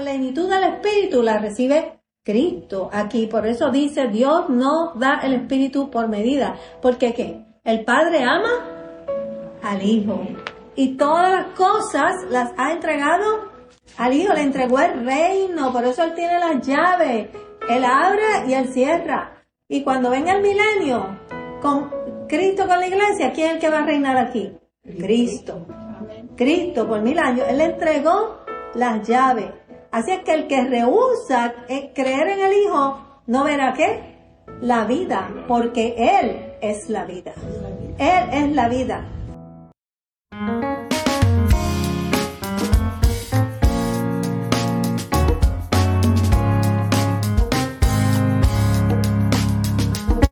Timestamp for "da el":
4.94-5.34